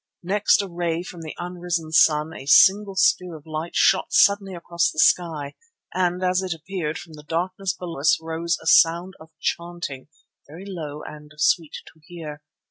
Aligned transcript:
Next 0.23 0.63
a 0.63 0.67
ray 0.67 1.03
from 1.03 1.21
the 1.21 1.35
unrisen 1.37 1.91
sun, 1.91 2.33
a 2.33 2.47
single 2.47 2.95
spear 2.95 3.35
of 3.37 3.45
light 3.45 3.75
shot 3.75 4.07
suddenly 4.11 4.55
across 4.55 4.89
the 4.89 4.97
sky, 4.97 5.53
and 5.93 6.23
as 6.23 6.41
it 6.41 6.55
appeared, 6.55 6.97
from 6.97 7.13
the 7.13 7.21
darkness 7.21 7.73
below 7.73 7.99
us 7.99 8.17
arose 8.19 8.57
a 8.63 8.65
sound 8.65 9.13
of 9.19 9.29
chanting, 9.39 10.07
very 10.47 10.65
low 10.67 11.03
and 11.03 11.31
sweet 11.37 11.75
to 11.93 11.99
hear. 12.01 12.41